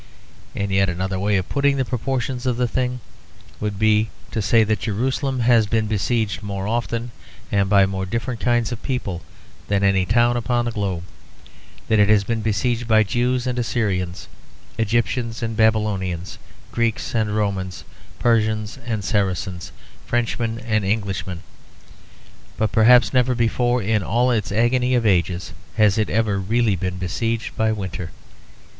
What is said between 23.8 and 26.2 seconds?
in all its agony of ages has it